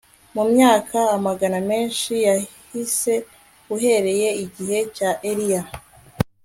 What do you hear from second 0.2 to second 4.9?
Mu myaka amagana menshi yahise uhereye igihe